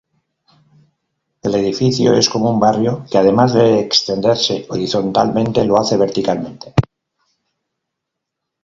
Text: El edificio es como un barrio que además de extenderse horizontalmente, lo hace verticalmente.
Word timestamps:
El 1.43 1.53
edificio 1.53 2.15
es 2.15 2.27
como 2.27 2.49
un 2.49 2.59
barrio 2.59 3.05
que 3.11 3.19
además 3.19 3.53
de 3.53 3.81
extenderse 3.81 4.65
horizontalmente, 4.67 5.63
lo 5.63 5.77
hace 5.77 5.95
verticalmente. 5.95 6.73